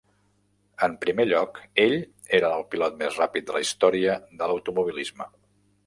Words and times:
En 0.87 0.95
primer 1.03 1.25
lloc, 1.27 1.59
ell 1.85 1.93
era 2.39 2.51
el 2.61 2.65
pilot 2.73 2.99
més 3.05 3.21
ràpid 3.23 3.49
de 3.51 3.59
la 3.59 3.65
història 3.69 4.19
de 4.41 4.53
l'automobilisme. 4.53 5.35